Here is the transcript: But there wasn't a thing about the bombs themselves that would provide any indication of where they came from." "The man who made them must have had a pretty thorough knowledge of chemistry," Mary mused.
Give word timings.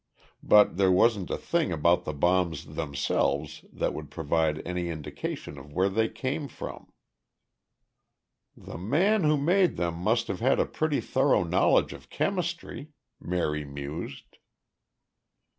But 0.41 0.77
there 0.77 0.91
wasn't 0.91 1.29
a 1.29 1.37
thing 1.37 1.71
about 1.71 2.05
the 2.05 2.11
bombs 2.13 2.73
themselves 2.73 3.63
that 3.71 3.93
would 3.93 4.09
provide 4.09 4.65
any 4.65 4.89
indication 4.89 5.59
of 5.59 5.71
where 5.73 5.89
they 5.89 6.09
came 6.09 6.47
from." 6.47 6.91
"The 8.57 8.79
man 8.79 9.21
who 9.25 9.37
made 9.37 9.77
them 9.77 9.93
must 9.93 10.27
have 10.27 10.39
had 10.39 10.59
a 10.59 10.65
pretty 10.65 11.01
thorough 11.01 11.43
knowledge 11.43 11.93
of 11.93 12.09
chemistry," 12.09 12.93
Mary 13.19 13.63
mused. 13.63 14.39